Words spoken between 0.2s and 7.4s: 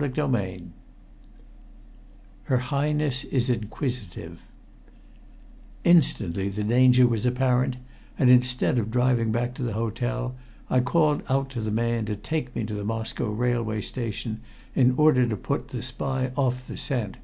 XIV HER HIGHNESS IS INQUISITIVE Instantly the danger was